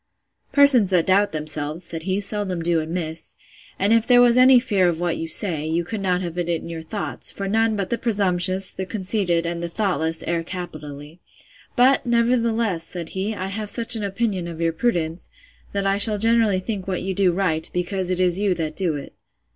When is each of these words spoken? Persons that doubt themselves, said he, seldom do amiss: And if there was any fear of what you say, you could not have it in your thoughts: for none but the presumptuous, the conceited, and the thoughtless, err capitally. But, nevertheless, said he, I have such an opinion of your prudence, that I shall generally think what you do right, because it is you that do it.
Persons 0.51 0.89
that 0.89 1.05
doubt 1.05 1.31
themselves, 1.31 1.83
said 1.83 2.01
he, 2.01 2.19
seldom 2.19 2.63
do 2.63 2.79
amiss: 2.79 3.35
And 3.77 3.93
if 3.93 4.07
there 4.07 4.19
was 4.19 4.35
any 4.35 4.59
fear 4.59 4.87
of 4.87 4.99
what 4.99 5.15
you 5.15 5.27
say, 5.27 5.67
you 5.67 5.83
could 5.85 6.01
not 6.01 6.21
have 6.23 6.39
it 6.39 6.49
in 6.49 6.67
your 6.69 6.81
thoughts: 6.81 7.29
for 7.29 7.47
none 7.47 7.75
but 7.75 7.91
the 7.91 7.99
presumptuous, 7.99 8.71
the 8.71 8.87
conceited, 8.87 9.45
and 9.45 9.61
the 9.61 9.69
thoughtless, 9.69 10.23
err 10.25 10.41
capitally. 10.41 11.19
But, 11.75 12.03
nevertheless, 12.03 12.83
said 12.83 13.09
he, 13.09 13.35
I 13.35 13.49
have 13.49 13.69
such 13.69 13.95
an 13.95 14.01
opinion 14.03 14.47
of 14.47 14.59
your 14.59 14.73
prudence, 14.73 15.29
that 15.71 15.85
I 15.85 15.99
shall 15.99 16.17
generally 16.17 16.61
think 16.61 16.87
what 16.87 17.03
you 17.03 17.13
do 17.13 17.31
right, 17.31 17.69
because 17.71 18.09
it 18.09 18.19
is 18.19 18.39
you 18.39 18.55
that 18.55 18.75
do 18.75 18.95
it. 18.95 19.13